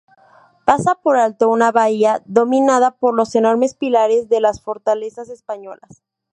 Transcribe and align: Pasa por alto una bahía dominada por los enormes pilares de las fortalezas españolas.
Pasa 0.65 0.95
por 0.95 1.17
alto 1.17 1.47
una 1.51 1.71
bahía 1.71 2.23
dominada 2.25 2.95
por 2.97 3.13
los 3.13 3.35
enormes 3.35 3.75
pilares 3.75 4.29
de 4.29 4.39
las 4.39 4.59
fortalezas 4.59 5.29
españolas. 5.29 6.01